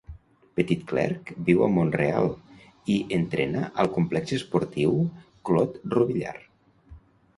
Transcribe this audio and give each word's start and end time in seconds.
Petitclerc 0.59 1.27
viu 1.49 1.59
a 1.65 1.67
Mont-real, 1.73 2.29
i 2.95 2.97
entrena 3.19 3.63
al 3.85 3.91
Complexe 3.99 4.41
esportiu 4.41 4.97
Claude-Robillard. 5.51 6.53